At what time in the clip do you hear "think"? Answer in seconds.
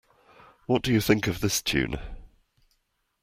0.99-1.27